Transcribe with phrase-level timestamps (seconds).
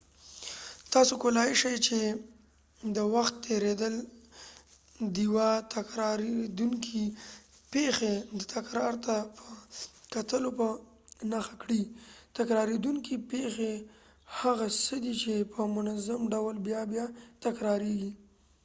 [0.93, 1.99] تاسو کولای شي چې
[2.95, 3.95] د وخت تیریدل
[5.15, 7.03] ديوه تکراریدونکې
[7.73, 9.45] پیښی د تکرار ته په
[10.13, 10.67] کتلو په
[11.31, 11.81] نښه کړي
[12.37, 13.73] تکراریدونکې پیښی
[14.39, 17.05] هغه څه دي چې په منظم ډول بیا بیا
[17.45, 18.11] تکراریږی